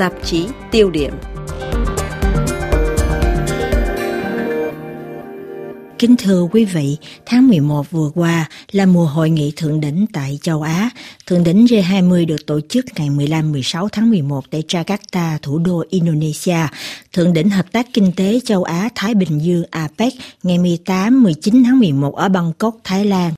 tạp 0.00 0.12
chí 0.24 0.46
tiêu 0.70 0.90
điểm. 0.90 1.12
Kính 5.98 6.16
thưa 6.16 6.48
quý 6.52 6.64
vị, 6.64 6.96
tháng 7.26 7.48
11 7.48 7.90
vừa 7.90 8.10
qua 8.14 8.48
là 8.72 8.86
mùa 8.86 9.04
hội 9.04 9.30
nghị 9.30 9.52
thượng 9.56 9.80
đỉnh 9.80 10.06
tại 10.12 10.38
châu 10.42 10.62
Á. 10.62 10.90
Thượng 11.26 11.44
đỉnh 11.44 11.64
G20 11.64 12.26
được 12.26 12.46
tổ 12.46 12.60
chức 12.60 12.84
ngày 12.96 13.08
15-16 13.08 13.88
tháng 13.92 14.10
11 14.10 14.50
tại 14.50 14.62
Jakarta, 14.68 15.38
thủ 15.42 15.58
đô 15.58 15.84
Indonesia. 15.90 16.66
Thượng 17.12 17.32
đỉnh 17.32 17.50
Hợp 17.50 17.72
tác 17.72 17.86
Kinh 17.92 18.12
tế 18.16 18.40
châu 18.44 18.62
Á-Thái 18.62 19.14
Bình 19.14 19.38
Dương 19.42 19.64
APEC 19.70 20.12
ngày 20.42 20.58
18-19 20.58 21.64
tháng 21.64 21.78
11 21.78 22.16
ở 22.16 22.28
Bangkok, 22.28 22.76
Thái 22.84 23.04
Lan. 23.04 23.32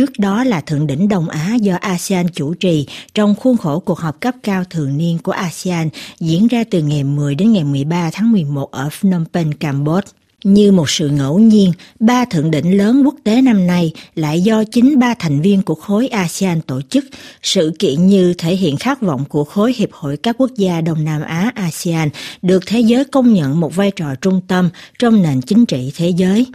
Trước 0.00 0.18
đó 0.18 0.44
là 0.44 0.60
Thượng 0.60 0.86
đỉnh 0.86 1.08
Đông 1.08 1.28
Á 1.28 1.54
do 1.60 1.76
ASEAN 1.80 2.28
chủ 2.28 2.54
trì 2.54 2.86
trong 3.14 3.34
khuôn 3.34 3.56
khổ 3.56 3.80
cuộc 3.80 3.98
họp 3.98 4.20
cấp 4.20 4.34
cao 4.42 4.64
thường 4.70 4.96
niên 4.96 5.18
của 5.18 5.32
ASEAN 5.32 5.88
diễn 6.20 6.46
ra 6.46 6.64
từ 6.70 6.82
ngày 6.82 7.04
10 7.04 7.34
đến 7.34 7.52
ngày 7.52 7.64
13 7.64 8.10
tháng 8.12 8.32
11 8.32 8.70
ở 8.70 8.88
Phnom 8.90 9.24
Penh, 9.32 9.52
Campuchia. 9.52 10.10
Như 10.44 10.72
một 10.72 10.90
sự 10.90 11.08
ngẫu 11.08 11.38
nhiên, 11.38 11.72
ba 12.00 12.24
thượng 12.24 12.50
đỉnh 12.50 12.78
lớn 12.78 13.02
quốc 13.04 13.14
tế 13.24 13.42
năm 13.42 13.66
nay 13.66 13.92
lại 14.14 14.40
do 14.40 14.64
chính 14.64 14.98
ba 14.98 15.14
thành 15.18 15.40
viên 15.40 15.62
của 15.62 15.74
khối 15.74 16.08
ASEAN 16.08 16.60
tổ 16.60 16.80
chức. 16.82 17.04
Sự 17.42 17.72
kiện 17.78 18.06
như 18.06 18.34
thể 18.34 18.56
hiện 18.56 18.76
khát 18.76 19.00
vọng 19.00 19.24
của 19.28 19.44
khối 19.44 19.74
Hiệp 19.76 19.92
hội 19.92 20.16
các 20.16 20.36
quốc 20.38 20.50
gia 20.56 20.80
Đông 20.80 21.04
Nam 21.04 21.22
Á 21.22 21.52
ASEAN 21.54 22.08
được 22.42 22.62
thế 22.66 22.80
giới 22.80 23.04
công 23.04 23.34
nhận 23.34 23.60
một 23.60 23.76
vai 23.76 23.90
trò 23.90 24.14
trung 24.20 24.40
tâm 24.48 24.68
trong 24.98 25.22
nền 25.22 25.40
chính 25.40 25.66
trị 25.66 25.92
thế 25.96 26.08
giới. 26.08 26.46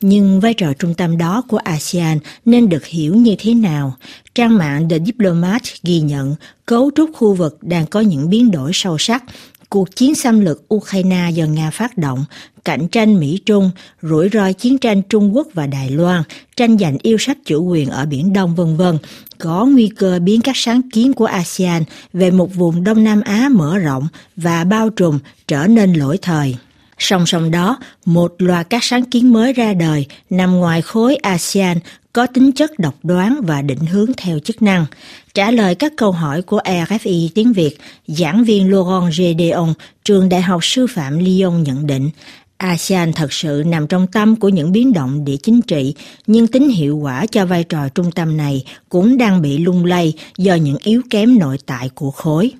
Nhưng 0.00 0.40
vai 0.40 0.54
trò 0.54 0.72
trung 0.78 0.94
tâm 0.94 1.18
đó 1.18 1.42
của 1.48 1.56
ASEAN 1.56 2.18
nên 2.44 2.68
được 2.68 2.86
hiểu 2.86 3.14
như 3.14 3.34
thế 3.38 3.54
nào? 3.54 3.96
Trang 4.34 4.58
mạng 4.58 4.88
The 4.88 4.98
Diplomat 4.98 5.62
ghi 5.82 6.00
nhận 6.00 6.34
cấu 6.66 6.90
trúc 6.96 7.10
khu 7.14 7.34
vực 7.34 7.58
đang 7.62 7.86
có 7.86 8.00
những 8.00 8.30
biến 8.30 8.50
đổi 8.50 8.70
sâu 8.74 8.98
sắc. 8.98 9.24
Cuộc 9.68 9.96
chiến 9.96 10.14
xâm 10.14 10.40
lược 10.40 10.74
Ukraine 10.74 11.30
do 11.34 11.44
Nga 11.44 11.70
phát 11.70 11.98
động, 11.98 12.24
cạnh 12.64 12.88
tranh 12.88 13.20
Mỹ-Trung, 13.20 13.70
rủi 14.02 14.28
ro 14.32 14.52
chiến 14.52 14.78
tranh 14.78 15.02
Trung 15.02 15.36
Quốc 15.36 15.48
và 15.54 15.66
Đài 15.66 15.90
Loan, 15.90 16.22
tranh 16.56 16.78
giành 16.78 16.96
yêu 17.02 17.18
sách 17.18 17.38
chủ 17.44 17.64
quyền 17.64 17.90
ở 17.90 18.06
Biển 18.06 18.32
Đông 18.32 18.54
vân 18.54 18.76
vân 18.76 18.98
có 19.38 19.66
nguy 19.66 19.88
cơ 19.88 20.18
biến 20.18 20.40
các 20.40 20.56
sáng 20.56 20.90
kiến 20.92 21.12
của 21.12 21.24
ASEAN 21.24 21.82
về 22.12 22.30
một 22.30 22.54
vùng 22.54 22.84
Đông 22.84 23.04
Nam 23.04 23.20
Á 23.20 23.48
mở 23.52 23.78
rộng 23.78 24.08
và 24.36 24.64
bao 24.64 24.90
trùm 24.90 25.18
trở 25.48 25.66
nên 25.66 25.92
lỗi 25.92 26.18
thời. 26.22 26.56
Song 26.98 27.26
song 27.26 27.50
đó, 27.50 27.78
một 28.04 28.34
loạt 28.38 28.70
các 28.70 28.84
sáng 28.84 29.04
kiến 29.04 29.32
mới 29.32 29.52
ra 29.52 29.74
đời 29.74 30.06
nằm 30.30 30.56
ngoài 30.56 30.82
khối 30.82 31.16
ASEAN 31.16 31.78
có 32.12 32.26
tính 32.26 32.52
chất 32.52 32.78
độc 32.78 32.94
đoán 33.02 33.40
và 33.42 33.62
định 33.62 33.86
hướng 33.86 34.10
theo 34.16 34.38
chức 34.38 34.62
năng. 34.62 34.86
Trả 35.34 35.50
lời 35.50 35.74
các 35.74 35.92
câu 35.96 36.12
hỏi 36.12 36.42
của 36.42 36.60
RFI 36.64 37.28
tiếng 37.34 37.52
Việt, 37.52 37.78
giảng 38.06 38.44
viên 38.44 38.70
Laurent 38.70 39.12
Gedeon, 39.18 39.74
trường 40.04 40.28
Đại 40.28 40.42
học 40.42 40.64
Sư 40.64 40.86
phạm 40.86 41.18
Lyon 41.18 41.62
nhận 41.62 41.86
định, 41.86 42.10
ASEAN 42.56 43.12
thật 43.12 43.32
sự 43.32 43.62
nằm 43.66 43.86
trong 43.86 44.06
tâm 44.06 44.36
của 44.36 44.48
những 44.48 44.72
biến 44.72 44.92
động 44.92 45.24
địa 45.24 45.36
chính 45.42 45.62
trị, 45.62 45.94
nhưng 46.26 46.46
tính 46.46 46.68
hiệu 46.68 46.96
quả 46.96 47.26
cho 47.26 47.46
vai 47.46 47.64
trò 47.64 47.88
trung 47.88 48.12
tâm 48.12 48.36
này 48.36 48.64
cũng 48.88 49.18
đang 49.18 49.42
bị 49.42 49.58
lung 49.58 49.84
lay 49.84 50.12
do 50.38 50.54
những 50.54 50.76
yếu 50.82 51.02
kém 51.10 51.38
nội 51.38 51.58
tại 51.66 51.90
của 51.94 52.10
khối. 52.10 52.52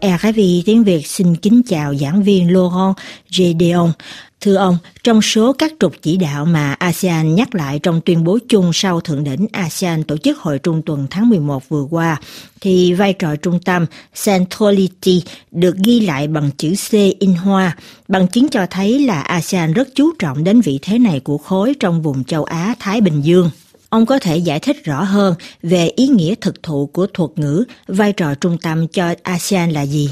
À, 0.00 0.18
RFI 0.22 0.62
tiếng 0.66 0.84
Việt 0.84 1.06
xin 1.06 1.36
kính 1.36 1.62
chào 1.68 1.94
giảng 1.94 2.22
viên 2.22 2.52
Laurent 2.52 2.94
Gedeon. 3.38 3.92
Thưa 4.40 4.54
ông, 4.54 4.78
trong 5.04 5.22
số 5.22 5.52
các 5.52 5.72
trục 5.80 5.92
chỉ 6.02 6.16
đạo 6.16 6.44
mà 6.44 6.72
ASEAN 6.72 7.34
nhắc 7.34 7.54
lại 7.54 7.78
trong 7.78 8.00
tuyên 8.00 8.24
bố 8.24 8.38
chung 8.48 8.70
sau 8.72 9.00
thượng 9.00 9.24
đỉnh 9.24 9.46
ASEAN 9.52 10.04
tổ 10.04 10.16
chức 10.16 10.38
hội 10.38 10.58
trung 10.58 10.82
tuần 10.86 11.06
tháng 11.10 11.28
11 11.28 11.68
vừa 11.68 11.86
qua, 11.90 12.20
thì 12.60 12.94
vai 12.94 13.12
trò 13.12 13.36
trung 13.36 13.58
tâm 13.64 13.86
Centrality 14.24 15.22
được 15.50 15.76
ghi 15.84 16.00
lại 16.00 16.28
bằng 16.28 16.50
chữ 16.56 16.74
C 16.90 16.92
in 17.18 17.34
hoa, 17.34 17.76
bằng 18.08 18.28
chứng 18.28 18.48
cho 18.48 18.66
thấy 18.70 18.98
là 18.98 19.20
ASEAN 19.22 19.72
rất 19.72 19.88
chú 19.94 20.10
trọng 20.18 20.44
đến 20.44 20.60
vị 20.60 20.78
thế 20.82 20.98
này 20.98 21.20
của 21.20 21.38
khối 21.38 21.74
trong 21.80 22.02
vùng 22.02 22.24
châu 22.24 22.44
Á-Thái 22.44 23.00
Bình 23.00 23.20
Dương. 23.20 23.50
Ông 23.90 24.06
có 24.06 24.18
thể 24.18 24.36
giải 24.36 24.60
thích 24.60 24.84
rõ 24.84 25.02
hơn 25.02 25.34
về 25.62 25.90
ý 25.96 26.06
nghĩa 26.06 26.34
thực 26.40 26.62
thụ 26.62 26.90
của 26.92 27.06
thuật 27.06 27.30
ngữ 27.36 27.64
vai 27.86 28.12
trò 28.12 28.34
trung 28.40 28.56
tâm 28.62 28.88
cho 28.88 29.14
ASEAN 29.22 29.70
là 29.70 29.86
gì? 29.86 30.10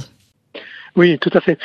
Oui, 0.96 1.16
tout 1.20 1.34
à 1.34 1.40
fait. 1.46 1.58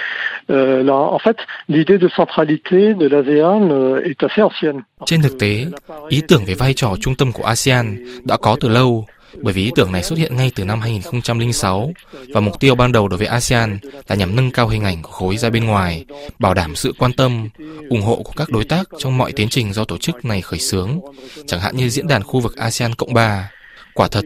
Euh, 0.49 0.85
là, 0.85 0.93
en 0.93 1.19
fait, 1.19 1.37
l'idée 1.69 1.97
de 1.97 2.09
centralité 2.17 2.93
de 2.93 3.07
l'ASEAN 3.07 3.69
euh, 3.71 4.01
est 4.03 4.23
assez 4.23 4.41
ancienne. 4.41 4.81
Trên 5.05 5.21
thực 5.21 5.39
tế, 5.39 5.65
ý 6.09 6.21
tưởng 6.27 6.45
về 6.45 6.53
vai 6.53 6.73
trò 6.73 6.95
trung 7.01 7.15
tâm 7.15 7.31
của 7.31 7.43
ASEAN 7.43 7.97
đã 8.23 8.37
có 8.37 8.57
từ 8.59 8.69
lâu 8.69 9.05
bởi 9.41 9.53
vì 9.53 9.63
ý 9.63 9.71
tưởng 9.75 9.91
này 9.91 10.03
xuất 10.03 10.19
hiện 10.19 10.35
ngay 10.35 10.51
từ 10.55 10.65
năm 10.65 10.81
2006 10.81 11.91
và 12.33 12.41
mục 12.41 12.59
tiêu 12.59 12.75
ban 12.75 12.91
đầu 12.91 13.07
đối 13.07 13.17
với 13.17 13.27
ASEAN 13.27 13.79
là 14.07 14.15
nhằm 14.15 14.35
nâng 14.35 14.51
cao 14.51 14.67
hình 14.67 14.83
ảnh 14.83 15.01
của 15.01 15.11
khối 15.11 15.37
ra 15.37 15.49
bên 15.49 15.65
ngoài, 15.65 16.05
bảo 16.39 16.53
đảm 16.53 16.75
sự 16.75 16.93
quan 16.97 17.13
tâm, 17.13 17.49
ủng 17.89 18.01
hộ 18.01 18.15
của 18.15 18.33
các 18.35 18.49
đối 18.49 18.65
tác 18.65 18.89
trong 18.99 19.17
mọi 19.17 19.31
tiến 19.31 19.49
trình 19.49 19.73
do 19.73 19.83
tổ 19.83 19.97
chức 19.97 20.25
này 20.25 20.41
khởi 20.41 20.59
xướng, 20.59 20.99
chẳng 21.47 21.59
hạn 21.59 21.77
như 21.77 21.89
diễn 21.89 22.07
đàn 22.07 22.23
khu 22.23 22.39
vực 22.39 22.55
ASEAN 22.55 22.95
Cộng 22.95 23.13
3. 23.13 23.51
Quả 23.93 24.07
thật, 24.07 24.25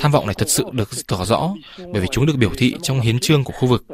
Tham 0.00 0.12
vọng 0.12 0.26
này 0.26 0.34
thật 0.34 0.48
sự 0.48 0.64
được 0.72 0.90
tỏ 1.06 1.24
rõ 1.24 1.54
bởi 1.92 2.00
vì 2.02 2.06
chúng 2.10 2.26
được 2.26 2.36
biểu 2.36 2.50
thị 2.56 2.74
trong 2.82 3.00
hiến 3.00 3.18
trương 3.18 3.44
của 3.44 3.52
khu 3.52 3.68
vực. 3.68 3.84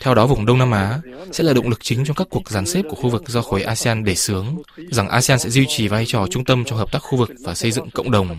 Theo 0.00 0.14
đó, 0.14 0.26
vùng 0.26 0.46
Đông 0.46 0.58
Nam 0.58 0.70
Á 0.70 1.00
sẽ 1.32 1.44
là 1.44 1.52
động 1.52 1.68
lực 1.68 1.78
chính 1.82 2.04
trong 2.04 2.16
các 2.16 2.26
cuộc 2.30 2.50
dàn 2.50 2.66
xếp 2.66 2.82
của 2.88 2.96
khu 2.96 3.10
vực 3.10 3.28
do 3.28 3.42
khối 3.42 3.62
ASEAN 3.62 4.04
đề 4.04 4.14
xướng, 4.14 4.44
rằng 4.90 5.08
ASEAN 5.08 5.38
sẽ 5.38 5.50
duy 5.50 5.66
trì 5.68 5.88
vai 5.88 6.06
trò 6.06 6.26
trung 6.30 6.44
tâm 6.44 6.64
trong 6.64 6.78
hợp 6.78 6.92
tác 6.92 6.98
khu 6.98 7.18
vực 7.18 7.30
và 7.44 7.54
xây 7.54 7.70
dựng 7.70 7.90
cộng 7.90 8.10
đồng. 8.10 8.36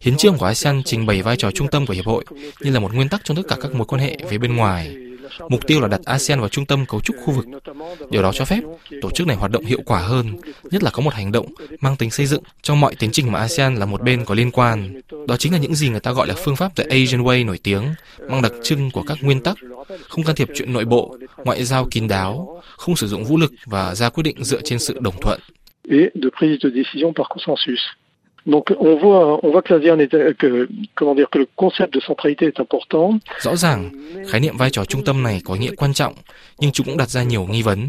Hiến 0.00 0.16
trương 0.16 0.38
của 0.38 0.46
ASEAN 0.46 0.82
trình 0.84 1.06
bày 1.06 1.22
vai 1.22 1.36
trò 1.36 1.50
trung 1.50 1.68
tâm 1.68 1.86
của 1.86 1.94
hiệp 1.94 2.06
hội 2.06 2.24
như 2.60 2.70
là 2.70 2.80
một 2.80 2.94
nguyên 2.94 3.08
tắc 3.08 3.20
trong 3.24 3.36
tất 3.36 3.42
cả 3.48 3.56
các 3.60 3.74
mối 3.74 3.86
quan 3.86 4.02
hệ 4.02 4.16
với 4.28 4.38
bên 4.38 4.56
ngoài 4.56 4.96
Mục 5.48 5.66
tiêu 5.66 5.80
là 5.80 5.88
đặt 5.88 6.00
ASEAN 6.04 6.40
vào 6.40 6.48
trung 6.48 6.66
tâm 6.66 6.86
cấu 6.86 7.00
trúc 7.00 7.16
khu 7.24 7.32
vực. 7.32 7.46
Điều 8.10 8.22
đó 8.22 8.32
cho 8.34 8.44
phép 8.44 8.60
tổ 9.02 9.10
chức 9.10 9.26
này 9.26 9.36
hoạt 9.36 9.50
động 9.50 9.64
hiệu 9.64 9.80
quả 9.86 10.00
hơn, 10.00 10.36
nhất 10.70 10.82
là 10.82 10.90
có 10.90 11.02
một 11.02 11.14
hành 11.14 11.32
động 11.32 11.46
mang 11.80 11.96
tính 11.96 12.10
xây 12.10 12.26
dựng 12.26 12.42
trong 12.62 12.80
mọi 12.80 12.94
tiến 12.94 13.10
trình 13.12 13.32
mà 13.32 13.38
ASEAN 13.38 13.74
là 13.74 13.86
một 13.86 14.02
bên 14.02 14.24
có 14.24 14.34
liên 14.34 14.50
quan. 14.50 15.00
Đó 15.28 15.36
chính 15.36 15.52
là 15.52 15.58
những 15.58 15.74
gì 15.74 15.88
người 15.88 16.00
ta 16.00 16.12
gọi 16.12 16.26
là 16.26 16.34
phương 16.44 16.56
pháp 16.56 16.76
The 16.76 16.84
Asian 16.84 17.22
Way 17.22 17.46
nổi 17.46 17.58
tiếng, 17.62 17.84
mang 18.28 18.42
đặc 18.42 18.52
trưng 18.62 18.90
của 18.90 19.02
các 19.02 19.18
nguyên 19.20 19.40
tắc, 19.40 19.56
không 20.08 20.24
can 20.24 20.36
thiệp 20.36 20.48
chuyện 20.54 20.72
nội 20.72 20.84
bộ, 20.84 21.16
ngoại 21.44 21.64
giao 21.64 21.86
kín 21.90 22.08
đáo, 22.08 22.62
không 22.76 22.96
sử 22.96 23.06
dụng 23.06 23.24
vũ 23.24 23.36
lực 23.36 23.52
và 23.64 23.94
ra 23.94 24.08
quyết 24.08 24.22
định 24.22 24.44
dựa 24.44 24.60
trên 24.64 24.78
sự 24.78 24.98
đồng 25.00 25.20
thuận. 25.20 25.40
Et 25.90 26.12
de 26.14 26.28
prise 26.38 26.58
de 26.62 26.70
décision 26.70 27.12
par 27.16 27.26
consensus. 27.28 27.80
Donc 28.50 28.64
on 28.78 28.98
voit, 29.02 29.38
on 29.42 29.50
voit 29.52 29.62
que 29.62 29.74
l'ASEAN 29.74 29.98
est, 30.00 30.14
euh, 30.14 30.32
que, 30.38 30.68
comment 30.94 31.14
dire, 31.14 31.28
que 31.30 31.38
le 31.38 31.46
concept 31.56 31.94
de 31.94 32.00
centralité 32.08 32.46
est 32.46 32.58
important. 32.58 33.18
Rõ 33.40 33.56
ràng, 33.56 33.90
khái 34.28 34.40
niệm 34.40 34.56
vai 34.56 34.70
trò 34.70 34.84
trung 34.84 35.04
tâm 35.04 35.22
này 35.22 35.40
có 35.44 35.54
nghĩa 35.54 35.70
quan 35.76 35.92
trọng, 35.92 36.14
nhưng 36.58 36.72
chúng 36.72 36.86
cũng 36.86 36.96
đặt 36.96 37.10
ra 37.10 37.22
nhiều 37.22 37.46
nghi 37.50 37.62
vấn. 37.62 37.86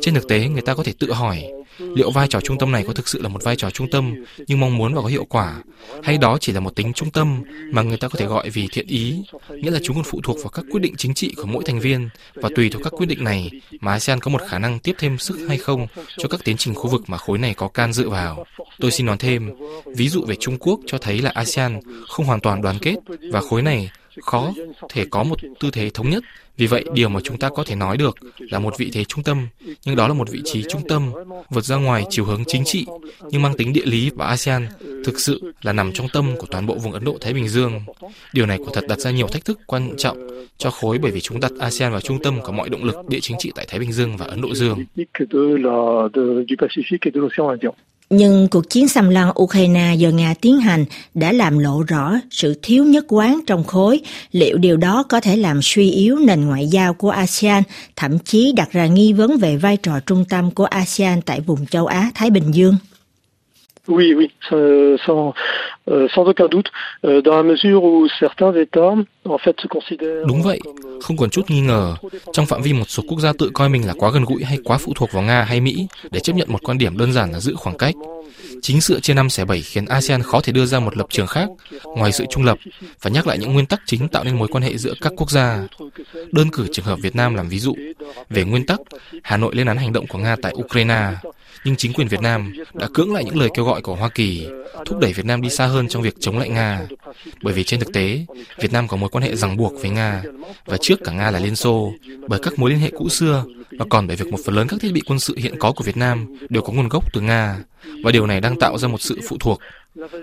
Trên 0.00 0.14
thực 0.14 0.28
tế, 0.28 0.48
người 0.48 0.62
ta 0.62 0.74
có 0.74 0.82
thể 0.82 0.92
tự 0.98 1.12
hỏi, 1.12 1.42
liệu 1.78 2.10
vai 2.10 2.28
trò 2.28 2.40
trung 2.40 2.58
tâm 2.58 2.72
này 2.72 2.84
có 2.86 2.92
thực 2.92 3.08
sự 3.08 3.22
là 3.22 3.28
một 3.28 3.44
vai 3.44 3.56
trò 3.56 3.70
trung 3.70 3.90
tâm 3.90 4.24
nhưng 4.46 4.60
mong 4.60 4.78
muốn 4.78 4.94
và 4.94 5.02
có 5.02 5.08
hiệu 5.08 5.24
quả, 5.24 5.62
hay 6.02 6.18
đó 6.18 6.38
chỉ 6.40 6.52
là 6.52 6.60
một 6.60 6.76
tính 6.76 6.92
trung 6.92 7.10
tâm 7.10 7.42
mà 7.72 7.82
người 7.82 7.96
ta 7.96 8.08
có 8.08 8.18
thể 8.18 8.26
gọi 8.26 8.50
vì 8.50 8.68
thiện 8.72 8.86
ý, 8.86 9.22
nghĩa 9.50 9.70
là 9.70 9.78
chúng 9.82 9.96
còn 9.96 10.04
phụ 10.04 10.20
thuộc 10.22 10.36
vào 10.42 10.48
các 10.48 10.64
quyết 10.70 10.80
định 10.80 10.94
chính 10.96 11.14
trị 11.14 11.34
của 11.36 11.46
mỗi 11.46 11.64
thành 11.66 11.80
viên 11.80 12.08
và 12.34 12.48
tùy 12.54 12.70
thuộc 12.70 12.82
các 12.82 12.92
quyết 12.96 13.06
định 13.06 13.24
này 13.24 13.50
mà 13.80 13.92
ASEAN 13.92 14.20
có 14.20 14.30
một 14.30 14.40
khả 14.48 14.58
năng 14.58 14.78
tiếp 14.78 14.94
thêm 14.98 15.18
sức 15.18 15.38
hay 15.48 15.58
không 15.58 15.86
cho 16.16 16.28
các 16.28 16.40
tiến 16.44 16.56
trình 16.56 16.74
khu 16.74 16.90
vực 16.90 17.02
mà 17.06 17.16
khối 17.16 17.38
này 17.38 17.54
có 17.54 17.68
can 17.68 17.92
dự 17.92 18.08
vào. 18.08 18.44
Tôi 18.80 18.90
xin 18.90 19.06
nói 19.06 19.16
thêm, 19.18 19.50
ví 19.96 20.08
dụ 20.08 20.24
về 20.26 20.34
Trung 20.34 20.58
Quốc 20.58 20.80
cho 20.86 20.98
thấy 20.98 21.18
là 21.18 21.30
ASEAN 21.34 21.80
không 22.08 22.26
hoàn 22.26 22.40
toàn 22.40 22.62
đoàn 22.62 22.78
kết 22.82 22.96
và 23.32 23.40
khối 23.40 23.62
này 23.62 23.90
khó 24.20 24.52
thể 24.88 25.04
có 25.10 25.22
một 25.22 25.38
tư 25.60 25.70
thế 25.72 25.90
thống 25.90 26.10
nhất. 26.10 26.22
Vì 26.56 26.66
vậy, 26.66 26.84
điều 26.94 27.08
mà 27.08 27.20
chúng 27.20 27.38
ta 27.38 27.48
có 27.48 27.64
thể 27.64 27.74
nói 27.74 27.96
được 27.96 28.16
là 28.38 28.58
một 28.58 28.78
vị 28.78 28.90
thế 28.92 29.04
trung 29.04 29.22
tâm, 29.22 29.48
nhưng 29.84 29.96
đó 29.96 30.08
là 30.08 30.14
một 30.14 30.30
vị 30.30 30.40
trí 30.44 30.62
trung 30.62 30.82
tâm 30.88 31.12
vượt 31.50 31.64
ra 31.64 31.76
ngoài 31.76 32.04
chiều 32.10 32.24
hướng 32.24 32.44
chính 32.46 32.62
trị, 32.64 32.86
nhưng 33.30 33.42
mang 33.42 33.56
tính 33.56 33.72
địa 33.72 33.84
lý 33.84 34.10
và 34.10 34.26
ASEAN 34.26 34.68
thực 35.04 35.20
sự 35.20 35.52
là 35.62 35.72
nằm 35.72 35.92
trong 35.92 36.06
tâm 36.12 36.36
của 36.38 36.46
toàn 36.50 36.66
bộ 36.66 36.74
vùng 36.74 36.92
Ấn 36.92 37.04
Độ-Thái 37.04 37.34
Bình 37.34 37.48
Dương. 37.48 37.80
Điều 38.32 38.46
này 38.46 38.58
quả 38.58 38.68
thật 38.72 38.84
đặt 38.88 38.98
ra 38.98 39.10
nhiều 39.10 39.28
thách 39.28 39.44
thức 39.44 39.60
quan 39.66 39.90
trọng 39.98 40.28
cho 40.58 40.70
khối 40.70 40.98
bởi 40.98 41.12
vì 41.12 41.20
chúng 41.20 41.40
đặt 41.40 41.52
ASEAN 41.58 41.92
vào 41.92 42.00
trung 42.00 42.22
tâm 42.22 42.40
của 42.42 42.52
mọi 42.52 42.68
động 42.68 42.84
lực 42.84 42.96
địa 43.08 43.20
chính 43.20 43.36
trị 43.38 43.52
tại 43.54 43.66
Thái 43.68 43.80
Bình 43.80 43.92
Dương 43.92 44.16
và 44.16 44.26
Ấn 44.26 44.40
Độ 44.40 44.54
Dương. 44.54 44.84
Nhưng 48.14 48.48
cuộc 48.48 48.70
chiến 48.70 48.88
xâm 48.88 49.08
lăng 49.08 49.42
Ukraine 49.42 49.94
do 49.94 50.08
Nga 50.08 50.34
tiến 50.40 50.60
hành 50.60 50.84
đã 51.14 51.32
làm 51.32 51.58
lộ 51.58 51.82
rõ 51.82 52.14
sự 52.30 52.54
thiếu 52.62 52.84
nhất 52.84 53.04
quán 53.08 53.40
trong 53.46 53.64
khối. 53.64 54.00
Liệu 54.32 54.58
điều 54.58 54.76
đó 54.76 55.02
có 55.02 55.20
thể 55.20 55.36
làm 55.36 55.62
suy 55.62 55.90
yếu 55.90 56.18
nền 56.18 56.46
ngoại 56.46 56.66
giao 56.66 56.94
của 56.94 57.10
ASEAN, 57.10 57.62
thậm 57.96 58.18
chí 58.18 58.52
đặt 58.56 58.72
ra 58.72 58.86
nghi 58.86 59.12
vấn 59.12 59.38
về 59.38 59.56
vai 59.56 59.76
trò 59.76 60.00
trung 60.00 60.24
tâm 60.28 60.50
của 60.50 60.64
ASEAN 60.64 61.22
tại 61.22 61.40
vùng 61.40 61.66
châu 61.66 61.86
Á-Thái 61.86 62.30
Bình 62.30 62.50
Dương? 62.52 62.76
Oui, 63.88 64.14
oui, 64.14 64.28
ça, 64.50 64.56
ça, 65.06 65.12
Đúng 70.26 70.42
vậy, 70.42 70.60
không 71.00 71.16
còn 71.16 71.30
chút 71.30 71.50
nghi 71.50 71.60
ngờ, 71.60 71.94
trong 72.32 72.46
phạm 72.46 72.62
vi 72.62 72.72
một 72.72 72.84
số 72.88 73.02
quốc 73.08 73.20
gia 73.20 73.32
tự 73.38 73.50
coi 73.54 73.68
mình 73.68 73.86
là 73.86 73.94
quá 73.98 74.10
gần 74.14 74.24
gũi 74.24 74.44
hay 74.44 74.58
quá 74.64 74.78
phụ 74.78 74.92
thuộc 74.96 75.12
vào 75.12 75.22
Nga 75.22 75.42
hay 75.42 75.60
Mỹ 75.60 75.86
để 76.10 76.20
chấp 76.20 76.36
nhận 76.36 76.52
một 76.52 76.58
quan 76.62 76.78
điểm 76.78 76.98
đơn 76.98 77.12
giản 77.12 77.32
là 77.32 77.40
giữ 77.40 77.54
khoảng 77.54 77.76
cách. 77.76 77.94
Chính 78.62 78.80
sự 78.80 79.00
chia 79.00 79.14
năm 79.14 79.30
xẻ 79.30 79.44
bảy 79.44 79.62
khiến 79.62 79.86
ASEAN 79.86 80.22
khó 80.22 80.40
thể 80.40 80.52
đưa 80.52 80.66
ra 80.66 80.80
một 80.80 80.96
lập 80.96 81.06
trường 81.10 81.26
khác 81.26 81.48
ngoài 81.84 82.12
sự 82.12 82.24
trung 82.30 82.44
lập 82.44 82.58
và 83.02 83.10
nhắc 83.10 83.26
lại 83.26 83.38
những 83.38 83.52
nguyên 83.52 83.66
tắc 83.66 83.80
chính 83.86 84.08
tạo 84.08 84.24
nên 84.24 84.38
mối 84.38 84.48
quan 84.48 84.62
hệ 84.62 84.78
giữa 84.78 84.94
các 85.00 85.12
quốc 85.16 85.30
gia. 85.30 85.66
Đơn 86.32 86.50
cử 86.50 86.66
trường 86.72 86.84
hợp 86.84 86.98
Việt 87.02 87.16
Nam 87.16 87.34
làm 87.34 87.48
ví 87.48 87.58
dụ. 87.58 87.74
Về 88.30 88.44
nguyên 88.44 88.66
tắc, 88.66 88.80
Hà 89.22 89.36
Nội 89.36 89.54
lên 89.54 89.66
án 89.66 89.76
hành 89.76 89.92
động 89.92 90.06
của 90.06 90.18
Nga 90.18 90.36
tại 90.42 90.52
Ukraine, 90.56 91.12
nhưng 91.64 91.76
chính 91.76 91.92
quyền 91.92 92.08
Việt 92.08 92.20
Nam 92.20 92.52
đã 92.74 92.88
cưỡng 92.94 93.14
lại 93.14 93.24
những 93.24 93.38
lời 93.38 93.48
kêu 93.54 93.64
gọi 93.64 93.82
của 93.82 93.94
Hoa 93.94 94.08
Kỳ, 94.08 94.46
thúc 94.86 94.98
đẩy 94.98 95.12
Việt 95.12 95.26
Nam 95.26 95.42
đi 95.42 95.50
xa 95.50 95.66
hơn 95.66 95.88
trong 95.88 96.02
việc 96.02 96.14
chống 96.20 96.38
lại 96.38 96.48
Nga. 96.48 96.80
Bởi 97.42 97.54
vì 97.54 97.64
trên 97.64 97.80
thực 97.80 97.92
tế, 97.92 98.24
Việt 98.58 98.72
Nam 98.72 98.88
có 98.88 98.96
mối 98.96 99.08
quan 99.08 99.24
hệ 99.24 99.36
ràng 99.36 99.56
buộc 99.56 99.72
với 99.80 99.90
Nga, 99.90 100.22
và 100.66 100.76
trước 100.80 101.00
cả 101.04 101.12
Nga 101.12 101.30
là 101.30 101.38
Liên 101.38 101.56
Xô, 101.56 101.92
bởi 102.28 102.40
các 102.42 102.58
mối 102.58 102.70
liên 102.70 102.78
hệ 102.78 102.90
cũ 102.90 103.08
xưa, 103.08 103.44
mà 103.78 103.84
còn 103.90 104.06
bởi 104.06 104.16
việc 104.16 104.32
một 104.32 104.38
phần 104.44 104.54
lớn 104.54 104.66
các 104.68 104.80
thiết 104.80 104.92
bị 104.92 105.02
quân 105.06 105.18
sự 105.18 105.34
hiện 105.36 105.54
có 105.58 105.72
của 105.72 105.84
Việt 105.84 105.96
Nam 105.96 106.26
đều 106.48 106.62
có 106.62 106.72
nguồn 106.72 106.88
gốc 106.88 107.12
từ 107.12 107.20
Nga, 107.20 107.58
và 108.04 108.10
điều 108.10 108.26
này 108.26 108.40
đang 108.40 108.58
tạo 108.58 108.78
ra 108.78 108.88
một 108.88 109.00
sự 109.00 109.20
phụ 109.28 109.36
thuộc. 109.40 109.60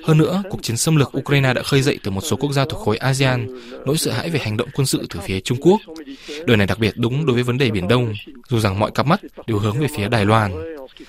Hơn 0.04 0.18
nữa, 0.18 0.44
cuộc 0.50 0.64
chiến 0.64 0.78
xâm 0.78 0.96
lược 0.96 1.18
Ukraine 1.18 1.54
đã 1.54 1.64
khơi 1.64 1.82
dậy 1.82 2.00
từ 2.04 2.12
một 2.12 2.22
số 2.22 2.36
quốc 2.36 2.52
gia 2.52 2.66
thuộc 2.66 2.80
khối 2.80 2.98
ASEAN 2.98 3.48
nỗi 3.86 3.98
sợ 3.98 4.12
hãi 4.12 4.30
về 4.30 4.40
hành 4.40 4.58
động 4.58 4.70
quân 4.74 4.86
sự 4.86 5.06
từ 5.10 5.20
phía 5.20 5.40
Trung 5.40 5.58
Quốc. 5.62 5.82
Điều 6.46 6.58
này 6.58 6.68
đặc 6.68 6.80
biệt 6.80 6.94
đúng 6.98 7.26
đối 7.26 7.34
với 7.34 7.44
vấn 7.44 7.58
đề 7.58 7.72
Biển 7.72 7.88
Đông, 7.88 8.14
dù 8.50 8.60
rằng 8.60 8.80
mọi 8.80 8.92
cặp 8.92 9.06
mắt 9.06 9.22
đều 9.48 9.58
hướng 9.58 9.80
về 9.80 9.88
phía 9.96 10.08
Đài 10.08 10.26
Loan. 10.26 10.52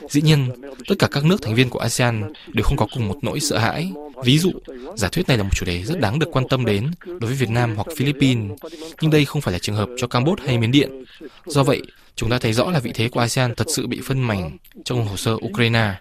Dĩ 0.09 0.23
nhiên, 0.23 0.49
tất 0.89 0.95
cả 0.99 1.09
các 1.11 1.25
nước 1.25 1.43
thành 1.43 1.55
viên 1.55 1.71
của 1.71 1.79
ASEAN 1.79 2.33
đều 2.53 2.65
không 2.65 2.77
có 2.77 2.87
cùng 2.95 3.09
một 3.09 3.17
nỗi 3.23 3.41
sợ 3.41 3.59
hãi. 3.59 3.93
Ví 4.25 4.39
dụ, 4.39 4.53
giả 4.95 5.09
thuyết 5.13 5.29
này 5.29 5.37
là 5.37 5.43
một 5.43 5.51
chủ 5.55 5.67
đề 5.67 5.83
rất 5.83 6.01
đáng 6.01 6.19
được 6.19 6.31
quan 6.33 6.45
tâm 6.49 6.65
đến 6.65 6.91
đối 7.05 7.19
với 7.21 7.35
Việt 7.35 7.51
Nam 7.51 7.75
hoặc 7.77 7.87
Philippines, 7.97 8.59
nhưng 9.01 9.11
đây 9.11 9.25
không 9.25 9.43
phải 9.43 9.53
là 9.53 9.59
trường 9.59 9.77
hợp 9.77 9.89
cho 9.97 10.07
Campuchia 10.07 10.47
hay 10.47 10.59
Miến 10.59 10.71
Điện. 10.71 11.05
Do 11.47 11.63
vậy, 11.63 11.83
chúng 12.15 12.31
ta 12.31 12.39
thấy 12.39 12.53
rõ 12.53 12.71
là 12.71 12.79
vị 12.79 12.91
thế 12.95 13.09
của 13.09 13.21
ASEAN 13.21 13.55
thật 13.55 13.67
sự 13.69 13.87
bị 13.87 14.01
phân 14.05 14.21
mảnh 14.21 14.57
trong 14.85 15.07
hồ 15.07 15.17
sơ 15.17 15.37
Ukraine. 15.51 15.95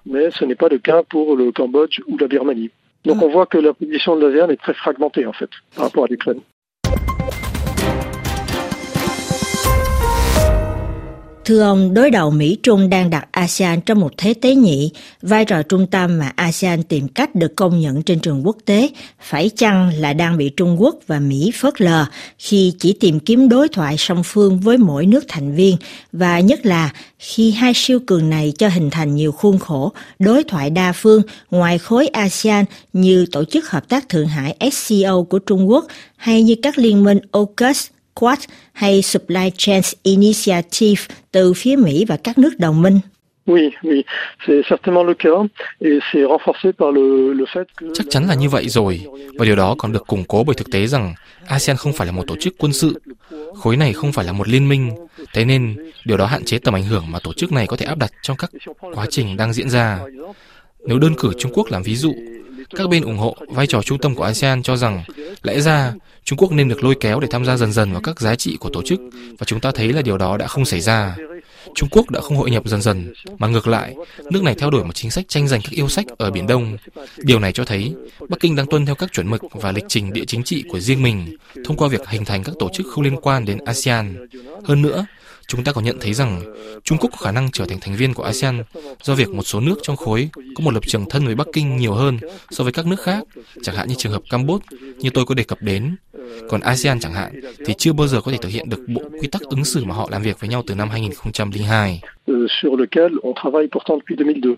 Donc 3.06 3.22
on 3.22 3.30
voit 3.30 3.46
que 3.46 3.60
la 3.60 3.72
position 3.74 4.18
de 4.18 4.28
l'ASEAN 4.28 4.50
est 4.50 4.58
très 4.58 4.74
fragmentée 4.74 5.26
en 5.26 5.32
fait 5.32 5.50
par 5.76 5.86
rapport 5.86 6.04
à 6.04 6.08
l'Ukraine. 6.10 6.42
Thưa 11.50 11.62
ông, 11.62 11.94
đối 11.94 12.12
đầu 12.12 12.32
Mỹ-Trung 12.32 12.90
đang 12.90 13.10
đặt 13.10 13.28
ASEAN 13.32 13.82
trong 13.82 14.00
một 14.00 14.12
thế 14.18 14.34
tế 14.34 14.56
nhị, 14.56 14.92
vai 15.22 15.46
trò 15.46 15.62
trung 15.64 15.88
tâm 15.88 16.20
mà 16.20 16.32
ASEAN 16.36 16.84
tìm 16.84 17.08
cách 17.08 17.36
được 17.36 17.56
công 17.56 17.80
nhận 17.80 18.02
trên 18.02 18.20
trường 18.20 18.48
quốc 18.48 18.58
tế, 18.66 18.90
phải 19.20 19.50
chăng 19.50 19.92
là 19.98 20.14
đang 20.14 20.38
bị 20.38 20.50
Trung 20.50 20.82
Quốc 20.82 20.96
và 21.08 21.20
Mỹ 21.20 21.52
phớt 21.56 21.82
lờ 21.82 22.06
khi 22.38 22.74
chỉ 22.80 22.94
tìm 23.00 23.20
kiếm 23.20 23.50
đối 23.50 23.70
thoại 23.70 23.96
song 23.98 24.24
phương 24.26 24.60
với 24.60 24.78
mỗi 24.78 25.06
nước 25.06 25.26
thành 25.28 25.56
viên, 25.56 25.78
và 26.12 26.40
nhất 26.40 26.66
là 26.66 26.94
khi 27.20 27.52
hai 27.52 27.72
siêu 27.76 28.00
cường 28.08 28.30
này 28.30 28.54
cho 28.58 28.68
hình 28.68 28.90
thành 28.90 29.16
nhiều 29.16 29.32
khuôn 29.32 29.60
khổ 29.60 29.92
đối 30.20 30.44
thoại 30.44 30.70
đa 30.70 30.92
phương 30.92 31.22
ngoài 31.52 31.78
khối 31.78 32.08
ASEAN 32.08 32.66
như 32.94 33.26
Tổ 33.32 33.44
chức 33.46 33.70
Hợp 33.70 33.90
tác 33.90 34.10
Thượng 34.10 34.28
Hải 34.28 34.72
SCO 34.72 35.22
của 35.30 35.40
Trung 35.40 35.70
Quốc 35.70 35.86
hay 36.16 36.44
như 36.44 36.56
các 36.62 36.78
liên 36.78 37.04
minh 37.04 37.20
AUKUS 37.32 37.88
Quad 38.20 38.40
hay 38.74 39.02
Supply 39.02 39.52
Chain 39.58 39.82
Initiative 40.04 41.04
từ 41.32 41.54
phía 41.54 41.76
Mỹ 41.76 42.06
và 42.08 42.18
các 42.24 42.38
nước 42.38 42.60
đồng 42.60 42.82
minh? 42.82 43.00
Oui, 43.48 43.62
oui, 43.84 44.04
c'est 44.48 44.62
certainement 44.70 45.08
le 45.08 45.14
cas 45.14 45.48
et 45.82 46.00
c'est 46.12 46.26
renforcé 46.28 46.72
par 46.80 46.92
le, 46.92 47.34
le 47.34 47.46
fait 47.54 47.68
que 47.80 47.88
Chắc 47.94 48.06
chắn 48.10 48.28
là 48.28 48.36
như 48.36 48.50
vậy 48.50 48.70
rồi, 48.70 49.02
và 49.38 49.46
điều 49.46 49.56
đó 49.56 49.76
còn 49.78 49.92
được 49.92 50.08
củng 50.08 50.24
cố 50.24 50.44
bởi 50.44 50.56
thực 50.56 50.72
tế 50.72 50.88
rằng 50.88 51.14
ASEAN 51.48 51.78
không 51.78 51.94
phải 51.94 52.08
là 52.08 52.12
một 52.12 52.24
tổ 52.28 52.36
chức 52.40 52.54
quân 52.58 52.74
sự, 52.74 53.02
khối 53.56 53.78
này 53.78 53.94
không 53.94 54.12
phải 54.12 54.26
là 54.26 54.32
một 54.32 54.48
liên 54.48 54.70
minh, 54.70 54.92
thế 55.34 55.46
nên 55.46 55.76
điều 56.06 56.18
đó 56.18 56.26
hạn 56.26 56.46
chế 56.46 56.60
tầm 56.60 56.76
ảnh 56.76 56.84
hưởng 56.84 57.12
mà 57.12 57.20
tổ 57.20 57.34
chức 57.34 57.52
này 57.52 57.68
có 57.68 57.78
thể 57.78 57.86
áp 57.86 57.98
đặt 57.98 58.12
trong 58.22 58.38
các 58.38 58.52
quá 58.96 59.06
trình 59.10 59.38
đang 59.38 59.54
diễn 59.54 59.70
ra. 59.70 60.00
Nếu 60.86 61.00
đơn 61.00 61.16
cử 61.18 61.32
Trung 61.38 61.52
Quốc 61.54 61.68
làm 61.72 61.84
ví 61.84 61.96
dụ, 61.96 62.14
các 62.76 62.90
bên 62.90 63.04
ủng 63.04 63.18
hộ 63.18 63.36
vai 63.48 63.68
trò 63.68 63.82
trung 63.82 64.00
tâm 64.00 64.16
của 64.16 64.24
ASEAN 64.24 64.64
cho 64.64 64.76
rằng 64.76 65.04
lẽ 65.44 65.60
ra 65.60 65.94
Trung 66.30 66.38
Quốc 66.38 66.52
nên 66.52 66.68
được 66.68 66.84
lôi 66.84 66.96
kéo 67.00 67.20
để 67.20 67.28
tham 67.32 67.46
gia 67.46 67.58
dần 67.58 67.72
dần 67.72 67.92
vào 67.92 68.02
các 68.02 68.20
giá 68.20 68.36
trị 68.36 68.58
của 68.60 68.70
tổ 68.74 68.82
chức 68.86 69.00
và 69.40 69.46
chúng 69.46 69.60
ta 69.60 69.72
thấy 69.72 69.94
là 69.94 70.02
điều 70.02 70.18
đó 70.18 70.38
đã 70.38 70.48
không 70.48 70.66
xảy 70.66 70.80
ra. 70.80 71.16
Trung 71.76 71.90
Quốc 71.92 72.10
đã 72.10 72.22
không 72.22 72.38
hội 72.38 72.52
nhập 72.52 72.64
dần 72.66 72.82
dần, 72.82 73.14
mà 73.38 73.48
ngược 73.48 73.68
lại, 73.68 73.96
nước 74.32 74.44
này 74.44 74.56
theo 74.56 74.70
đuổi 74.70 74.84
một 74.84 74.96
chính 74.96 75.12
sách 75.12 75.26
tranh 75.28 75.48
giành 75.48 75.62
các 75.62 75.72
yêu 75.72 75.90
sách 75.90 76.06
ở 76.18 76.32
Biển 76.32 76.48
Đông. 76.48 76.78
Điều 77.18 77.40
này 77.40 77.52
cho 77.52 77.66
thấy 77.66 77.94
Bắc 78.30 78.40
Kinh 78.40 78.56
đang 78.56 78.68
tuân 78.68 78.86
theo 78.86 78.96
các 78.96 79.12
chuẩn 79.12 79.30
mực 79.30 79.42
và 79.52 79.72
lịch 79.72 79.86
trình 79.88 80.14
địa 80.14 80.26
chính 80.28 80.44
trị 80.44 80.64
của 80.70 80.80
riêng 80.80 81.04
mình 81.04 81.38
thông 81.66 81.78
qua 81.78 81.88
việc 81.88 82.08
hình 82.08 82.26
thành 82.26 82.44
các 82.44 82.56
tổ 82.60 82.70
chức 82.74 82.88
không 82.88 83.04
liên 83.04 83.16
quan 83.22 83.46
đến 83.46 83.58
ASEAN. 83.66 84.28
Hơn 84.64 84.82
nữa, 84.82 85.06
chúng 85.48 85.64
ta 85.64 85.72
còn 85.72 85.84
nhận 85.84 86.00
thấy 86.00 86.14
rằng 86.14 86.42
Trung 86.84 86.98
Quốc 86.98 87.10
có 87.10 87.18
khả 87.18 87.32
năng 87.32 87.52
trở 87.52 87.66
thành 87.66 87.80
thành 87.80 87.96
viên 87.96 88.14
của 88.14 88.24
ASEAN 88.24 88.64
do 89.04 89.16
việc 89.16 89.30
một 89.30 89.44
số 89.44 89.60
nước 89.60 89.76
trong 89.82 89.96
khối 89.96 90.30
có 90.36 90.64
một 90.64 90.74
lập 90.74 90.84
trường 90.88 91.10
thân 91.10 91.26
với 91.26 91.36
Bắc 91.36 91.48
Kinh 91.54 91.78
nhiều 91.78 91.94
hơn 91.94 92.20
so 92.52 92.64
với 92.64 92.74
các 92.74 92.86
nước 92.86 93.02
khác, 93.02 93.24
chẳng 93.64 93.76
hạn 93.76 93.88
như 93.88 93.96
trường 93.98 94.12
hợp 94.12 94.22
Campuchia 94.30 94.78
như 94.98 95.10
tôi 95.10 95.26
có 95.26 95.36
đề 95.36 95.44
cập 95.44 95.62
đến. 95.62 95.96
Còn 96.50 96.62
ASEAN 96.62 97.00
chẳng 97.00 97.14
hạn 97.14 97.42
thì 97.66 97.74
chưa 97.78 97.94
bao 97.94 98.08
giờ 98.08 98.22
có 98.22 98.32
thể 98.32 98.38
thực 98.42 98.50
hiện 98.50 98.70
được 98.70 98.80
bộ 98.88 99.02
quy 99.22 99.28
tắc 99.28 99.42
ứng 99.42 99.66
xử 99.66 99.86
mà 99.86 99.96
họ 99.96 100.08
làm 100.12 100.22
việc 100.22 100.40
với 100.40 100.50
nhau 100.50 100.64
từ 100.68 100.76
năm 100.76 100.90
2002. 101.32 102.48
Sur 102.48 102.76
lequel 102.78 103.12
on 103.24 103.34
travaille 103.34 103.68
pourtant 103.68 103.98
depuis 103.98 104.16
2002. 104.16 104.58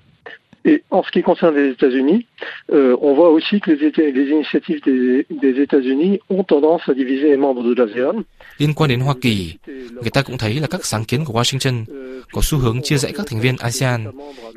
Et 0.63 0.83
en 0.91 1.01
ce 1.01 1.09
qui 1.12 1.23
concerne 1.23 1.56
les 1.56 1.71
États-Unis, 1.71 2.27
euh, 2.71 2.95
on 3.01 3.15
voit 3.15 3.29
aussi 3.29 3.59
que 3.59 3.71
les, 3.71 4.12
les 4.12 4.29
initiatives 4.29 4.81
des, 4.85 5.25
des 5.29 5.59
États-Unis 5.62 6.19
ont 6.29 6.44
tendance 6.44 6.81
à 6.88 6.94
diviser 6.94 7.29
les 7.29 7.38
membres 7.38 7.63
de 7.63 7.73
l'ASEAN. 7.73 8.23
Liên 8.59 8.73
quan 8.73 8.88
đến 8.88 9.00
Hoa 9.00 9.15
Kỳ, 9.21 9.57
người 10.01 10.12
ta 10.13 10.21
cũng 10.21 10.38
thấy 10.38 10.53
là 10.53 10.68
các 10.68 10.85
sáng 10.85 11.06
kiến 11.06 11.25
của 11.25 11.33
Washington 11.33 11.85
có 12.31 12.41
xu 12.44 12.57
hướng 12.57 12.81
chia 12.81 12.97
rẽ 12.97 13.12
các 13.15 13.25
thành 13.29 13.41
viên 13.41 13.56
ASEAN, 13.57 14.06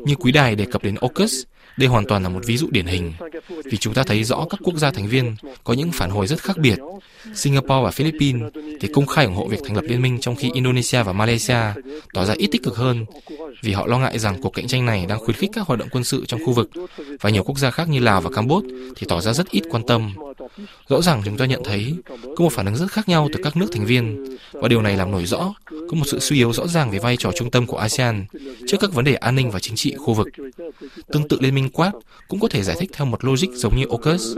như 0.05 0.15
quý 0.15 0.33
đài 0.33 0.57
đề 0.57 0.65
cập 0.65 0.85
đến 0.85 0.95
AUKUS, 1.01 1.45
đây 1.77 1.89
hoàn 1.89 2.07
toàn 2.07 2.23
là 2.23 2.29
một 2.29 2.41
ví 2.47 2.57
dụ 2.57 2.69
điển 2.71 2.87
hình, 2.87 3.13
vì 3.65 3.77
chúng 3.77 3.95
ta 3.95 4.03
thấy 4.03 4.25
rõ 4.25 4.47
các 4.51 4.61
quốc 4.63 4.77
gia 4.77 4.91
thành 4.91 5.09
viên 5.09 5.37
có 5.65 5.75
những 5.75 5.93
phản 5.93 6.11
hồi 6.11 6.27
rất 6.27 6.43
khác 6.43 6.59
biệt. 6.59 6.79
Singapore 7.35 7.85
và 7.85 7.91
Philippines 7.91 8.43
thì 8.81 8.89
công 8.89 9.07
khai 9.07 9.25
ủng 9.25 9.35
hộ 9.35 9.49
việc 9.49 9.61
thành 9.65 9.77
lập 9.77 9.85
liên 9.89 10.03
minh 10.03 10.19
trong 10.21 10.37
khi 10.37 10.51
Indonesia 10.55 11.03
và 11.03 11.13
Malaysia 11.13 11.59
tỏ 12.15 12.25
ra 12.25 12.35
ít 12.37 12.47
tích 12.47 12.63
cực 12.63 12.77
hơn 12.77 13.05
vì 13.63 13.73
họ 13.73 13.87
lo 13.87 13.99
ngại 13.99 14.19
rằng 14.19 14.43
cuộc 14.43 14.51
cạnh 14.51 14.67
tranh 14.67 14.87
này 14.87 15.07
đang 15.09 15.19
khuyến 15.19 15.37
khích 15.37 15.51
các 15.53 15.67
hoạt 15.67 15.81
động 15.81 15.89
quân 15.93 16.05
sự 16.05 16.25
trong 16.27 16.41
khu 16.47 16.53
vực 16.53 16.71
và 17.21 17.31
nhiều 17.31 17.43
quốc 17.43 17.59
gia 17.59 17.71
khác 17.71 17.89
như 17.89 18.01
Lào 18.01 18.21
và 18.21 18.31
Campuchia 18.31 18.69
thì 18.97 19.07
tỏ 19.09 19.21
ra 19.21 19.33
rất 19.33 19.51
ít 19.51 19.63
quan 19.71 19.83
tâm. 19.87 20.15
Rõ 20.89 21.03
ràng 21.03 21.23
chúng 21.25 21.37
ta 21.37 21.47
nhận 21.47 21.63
thấy 21.65 21.95
có 22.37 22.45
một 22.45 22.53
phản 22.53 22.67
ứng 22.67 22.77
rất 22.77 22.91
khác 22.91 23.09
nhau 23.09 23.29
từ 23.33 23.41
các 23.43 23.57
nước 23.57 23.67
thành 23.73 23.87
viên 23.87 24.25
và 24.53 24.69
điều 24.69 24.83
này 24.83 24.97
làm 24.97 25.11
nổi 25.11 25.27
rõ, 25.27 25.55
có 25.71 25.95
một 25.97 26.05
sự 26.07 26.19
suy 26.19 26.37
yếu 26.37 26.53
rõ 26.53 26.67
ràng 26.67 26.91
về 26.91 26.99
vai 26.99 27.17
trò 27.17 27.33
trung 27.33 27.51
tâm 27.51 27.67
của 27.67 27.77
ASEAN 27.77 28.25
trước 28.67 28.77
các 28.81 28.93
vấn 28.93 29.05
đề 29.05 29.15
an 29.15 29.35
ninh 29.35 29.51
và 29.51 29.61
chính 29.61 29.77
trị 29.77 29.95
khu 29.99 30.15
vực. 30.15 30.29
Tương 31.13 31.29
tự, 31.29 31.39
Liên 31.41 31.55
minh 31.55 31.69
Quad 31.69 31.93
cũng 32.29 32.41
có 32.41 32.49
thể 32.49 32.63
giải 32.63 32.77
thích 32.81 32.91
theo 32.93 33.07
một 33.07 33.25
logic 33.25 33.49
giống 33.53 33.77
như 33.77 33.85
AUKUS. 33.91 34.37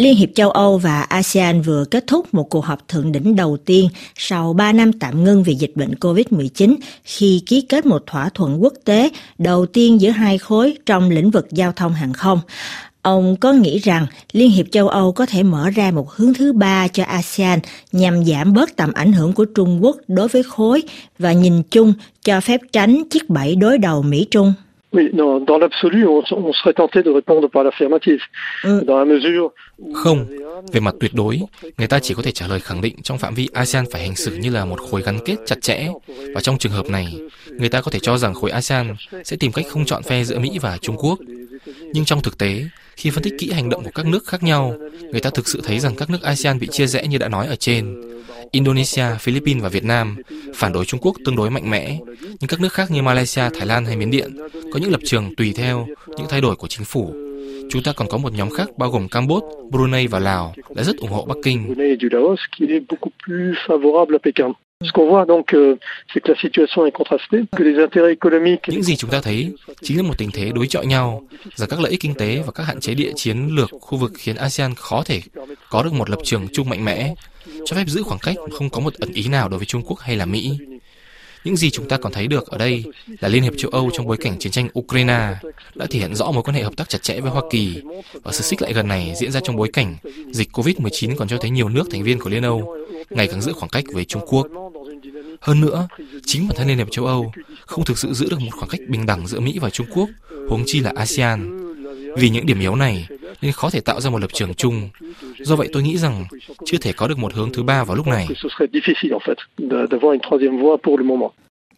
Liên 0.00 0.16
hiệp 0.16 0.28
châu 0.34 0.50
Âu 0.50 0.78
và 0.78 1.02
ASEAN 1.02 1.62
vừa 1.62 1.84
kết 1.84 2.04
thúc 2.06 2.34
một 2.34 2.50
cuộc 2.50 2.64
họp 2.64 2.88
thượng 2.88 3.12
đỉnh 3.12 3.36
đầu 3.36 3.56
tiên 3.56 3.88
sau 4.16 4.52
3 4.52 4.72
năm 4.72 4.92
tạm 4.92 5.24
ngưng 5.24 5.42
vì 5.42 5.54
dịch 5.54 5.72
bệnh 5.74 5.94
COVID-19 6.00 6.76
khi 7.04 7.42
ký 7.46 7.60
kết 7.60 7.86
một 7.86 8.02
thỏa 8.06 8.28
thuận 8.28 8.62
quốc 8.62 8.72
tế 8.84 9.10
đầu 9.38 9.66
tiên 9.66 10.00
giữa 10.00 10.10
hai 10.10 10.38
khối 10.38 10.76
trong 10.86 11.10
lĩnh 11.10 11.30
vực 11.30 11.46
giao 11.50 11.72
thông 11.72 11.92
hàng 11.92 12.12
không. 12.12 12.40
Ông 13.02 13.36
có 13.36 13.52
nghĩ 13.52 13.78
rằng 13.78 14.06
Liên 14.32 14.50
hiệp 14.50 14.66
châu 14.70 14.88
Âu 14.88 15.12
có 15.12 15.26
thể 15.26 15.42
mở 15.42 15.70
ra 15.70 15.90
một 15.90 16.10
hướng 16.10 16.34
thứ 16.34 16.52
ba 16.52 16.88
cho 16.88 17.04
ASEAN 17.04 17.58
nhằm 17.92 18.24
giảm 18.24 18.52
bớt 18.52 18.76
tầm 18.76 18.92
ảnh 18.92 19.12
hưởng 19.12 19.32
của 19.32 19.44
Trung 19.44 19.84
Quốc 19.84 19.96
đối 20.08 20.28
với 20.28 20.42
khối 20.42 20.82
và 21.18 21.32
nhìn 21.32 21.62
chung 21.62 21.92
cho 22.24 22.40
phép 22.40 22.60
tránh 22.72 23.02
chiếc 23.10 23.30
bẫy 23.30 23.56
đối 23.56 23.78
đầu 23.78 24.02
Mỹ-Trung? 24.02 24.54
Oui, 24.92 25.08
dans, 25.12 25.38
dans 25.46 25.58
l'absolu, 25.58 26.04
on, 26.06 26.22
on 26.32 26.52
serait 26.52 26.74
tenté 26.74 27.02
de 27.02 27.10
répondre 27.10 27.48
par 27.48 27.62
l'affirmative. 27.64 28.20
Ừ. 28.64 28.82
Dans 28.86 28.98
la 28.98 29.04
mesure 29.04 29.50
Không, 29.94 30.26
về 30.72 30.80
mặt 30.80 30.94
tuyệt 31.00 31.14
đối, 31.14 31.40
người 31.78 31.88
ta 31.88 31.98
chỉ 31.98 32.14
có 32.14 32.22
thể 32.22 32.32
trả 32.32 32.46
lời 32.46 32.60
khẳng 32.60 32.80
định 32.80 32.94
trong 33.02 33.18
phạm 33.18 33.34
vi 33.34 33.48
ASEAN 33.52 33.84
phải 33.92 34.00
hành 34.02 34.16
xử 34.16 34.36
như 34.36 34.50
là 34.50 34.64
một 34.64 34.80
khối 34.90 35.02
gắn 35.02 35.18
kết 35.24 35.36
chặt 35.46 35.62
chẽ. 35.62 35.88
Và 36.34 36.40
trong 36.40 36.58
trường 36.58 36.72
hợp 36.72 36.90
này, 36.90 37.18
người 37.50 37.68
ta 37.68 37.80
có 37.80 37.90
thể 37.90 37.98
cho 37.98 38.18
rằng 38.18 38.34
khối 38.34 38.50
ASEAN 38.50 38.94
sẽ 39.24 39.36
tìm 39.36 39.52
cách 39.52 39.64
không 39.68 39.84
chọn 39.84 40.02
phe 40.02 40.24
giữa 40.24 40.38
Mỹ 40.38 40.58
và 40.60 40.78
Trung 40.78 40.96
Quốc. 40.96 41.18
Nhưng 41.92 42.04
trong 42.04 42.22
thực 42.22 42.38
tế, 42.38 42.64
khi 43.00 43.10
phân 43.10 43.22
tích 43.22 43.34
kỹ 43.38 43.50
hành 43.50 43.68
động 43.68 43.84
của 43.84 43.90
các 43.94 44.06
nước 44.06 44.26
khác 44.26 44.42
nhau, 44.42 44.74
người 45.10 45.20
ta 45.20 45.30
thực 45.30 45.48
sự 45.48 45.60
thấy 45.64 45.80
rằng 45.80 45.96
các 45.96 46.10
nước 46.10 46.22
ASEAN 46.22 46.58
bị 46.58 46.66
chia 46.66 46.86
rẽ 46.86 47.06
như 47.06 47.18
đã 47.18 47.28
nói 47.28 47.46
ở 47.46 47.56
trên. 47.56 48.00
Indonesia, 48.50 49.04
Philippines 49.20 49.62
và 49.62 49.68
Việt 49.68 49.84
Nam 49.84 50.16
phản 50.54 50.72
đối 50.72 50.84
Trung 50.84 51.00
Quốc 51.02 51.16
tương 51.24 51.36
đối 51.36 51.50
mạnh 51.50 51.70
mẽ, 51.70 51.98
nhưng 52.20 52.48
các 52.48 52.60
nước 52.60 52.72
khác 52.72 52.90
như 52.90 53.02
Malaysia, 53.02 53.42
Thái 53.54 53.66
Lan 53.66 53.84
hay 53.84 53.96
Miến 53.96 54.10
Điện 54.10 54.36
có 54.72 54.78
những 54.80 54.90
lập 54.90 55.00
trường 55.04 55.34
tùy 55.36 55.52
theo 55.56 55.86
những 56.06 56.26
thay 56.28 56.40
đổi 56.40 56.56
của 56.56 56.68
chính 56.68 56.84
phủ. 56.84 57.14
Chúng 57.70 57.82
ta 57.82 57.92
còn 57.92 58.08
có 58.08 58.18
một 58.18 58.32
nhóm 58.32 58.50
khác 58.50 58.68
bao 58.78 58.90
gồm 58.90 59.08
Campuchia, 59.08 59.46
Brunei 59.70 60.06
và 60.06 60.18
Lào 60.18 60.54
đã 60.74 60.82
rất 60.82 60.96
ủng 60.96 61.10
hộ 61.10 61.24
Bắc 61.24 61.36
Kinh. 61.44 61.74
Euh, 64.84 65.76
Những 68.68 68.82
gì 68.82 68.96
chúng 68.96 69.10
ta 69.10 69.20
thấy 69.20 69.52
chính 69.82 69.96
là 69.96 70.02
một 70.02 70.18
tình 70.18 70.30
thế 70.32 70.50
đối 70.54 70.66
chọi 70.66 70.86
nhau 70.86 71.22
giữa 71.54 71.66
các 71.66 71.80
lợi 71.80 71.90
ích 71.90 72.00
kinh 72.00 72.14
tế 72.14 72.42
và 72.46 72.52
các 72.52 72.62
hạn 72.62 72.80
chế 72.80 72.94
địa 72.94 73.12
chiến 73.16 73.48
lược 73.48 73.70
khu 73.80 73.98
vực 73.98 74.12
khiến 74.14 74.36
ASEAN 74.36 74.74
khó 74.74 75.02
thể 75.02 75.20
có 75.70 75.82
được 75.82 75.92
một 75.92 76.10
lập 76.10 76.18
trường 76.24 76.48
chung 76.52 76.68
mạnh 76.68 76.84
mẽ, 76.84 77.14
cho 77.64 77.76
phép 77.76 77.84
giữ 77.86 78.02
khoảng 78.02 78.20
cách 78.22 78.36
không 78.52 78.70
có 78.70 78.80
một 78.80 78.94
ẩn 78.94 79.12
ý 79.12 79.28
nào 79.28 79.48
đối 79.48 79.58
với 79.58 79.66
Trung 79.66 79.82
Quốc 79.82 79.98
hay 79.98 80.16
là 80.16 80.24
Mỹ. 80.24 80.58
Những 81.44 81.56
gì 81.56 81.70
chúng 81.70 81.88
ta 81.88 81.96
còn 81.96 82.12
thấy 82.12 82.26
được 82.26 82.46
ở 82.46 82.58
đây 82.58 82.84
là 83.20 83.28
Liên 83.28 83.42
hiệp 83.42 83.52
châu 83.56 83.70
Âu 83.70 83.90
trong 83.92 84.06
bối 84.06 84.16
cảnh 84.16 84.38
chiến 84.38 84.52
tranh 84.52 84.68
Ukraine 84.78 85.34
đã 85.74 85.86
thể 85.90 85.98
hiện 85.98 86.14
rõ 86.14 86.30
mối 86.30 86.42
quan 86.42 86.54
hệ 86.54 86.62
hợp 86.62 86.76
tác 86.76 86.88
chặt 86.88 87.02
chẽ 87.02 87.20
với 87.20 87.30
Hoa 87.30 87.42
Kỳ 87.50 87.82
và 88.22 88.32
sự 88.32 88.42
xích 88.42 88.62
lại 88.62 88.72
gần 88.72 88.88
này 88.88 89.12
diễn 89.16 89.32
ra 89.32 89.40
trong 89.40 89.56
bối 89.56 89.70
cảnh 89.72 89.96
dịch 90.30 90.48
COVID-19 90.52 91.16
còn 91.16 91.28
cho 91.28 91.36
thấy 91.40 91.50
nhiều 91.50 91.68
nước 91.68 91.84
thành 91.90 92.02
viên 92.02 92.18
của 92.18 92.30
Liên 92.30 92.42
Âu 92.42 92.76
ngày 93.10 93.26
càng 93.26 93.40
giữ 93.40 93.52
khoảng 93.52 93.70
cách 93.70 93.84
với 93.92 94.04
Trung 94.04 94.22
Quốc. 94.26 94.46
Hơn 95.40 95.60
nữa, 95.60 95.88
chính 96.26 96.48
bản 96.48 96.56
thân 96.56 96.68
Liên 96.68 96.78
hiệp 96.78 96.90
châu 96.90 97.06
Âu 97.06 97.32
không 97.66 97.84
thực 97.84 97.98
sự 97.98 98.12
giữ 98.12 98.26
được 98.30 98.40
một 98.40 98.50
khoảng 98.52 98.70
cách 98.70 98.80
bình 98.88 99.06
đẳng 99.06 99.26
giữa 99.26 99.40
Mỹ 99.40 99.58
và 99.60 99.70
Trung 99.70 99.86
Quốc, 99.94 100.08
huống 100.48 100.62
chi 100.66 100.80
là 100.80 100.92
ASEAN. 100.94 101.56
Vì 102.16 102.28
những 102.30 102.46
điểm 102.46 102.60
yếu 102.60 102.76
này 102.76 103.06
nên 103.42 103.52
khó 103.52 103.70
thể 103.70 103.80
tạo 103.80 104.00
ra 104.00 104.10
một 104.10 104.20
lập 104.20 104.30
trường 104.32 104.54
chung. 104.54 104.88
Do 105.38 105.56
vậy 105.56 105.68
tôi 105.72 105.82
nghĩ 105.82 105.98
rằng 105.98 106.24
chưa 106.64 106.78
thể 106.78 106.92
có 106.92 107.08
được 107.08 107.18
một 107.18 107.34
hướng 107.34 107.52
thứ 107.52 107.62
ba 107.62 107.84
vào 107.84 107.96
lúc 107.96 108.06
này. 108.06 108.26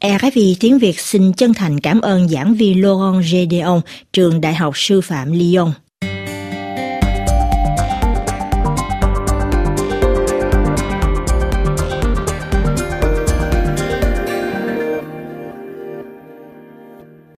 RFI 0.00 0.54
tiếng 0.60 0.78
Việt 0.78 0.98
xin 0.98 1.32
chân 1.32 1.54
thành 1.54 1.80
cảm 1.80 2.00
ơn 2.00 2.28
giảng 2.28 2.54
viên 2.54 2.82
Laurent 2.82 3.24
Gedeon, 3.32 3.80
trường 4.12 4.40
Đại 4.40 4.54
học 4.54 4.72
Sư 4.76 5.00
phạm 5.00 5.32
Lyon. 5.32 5.72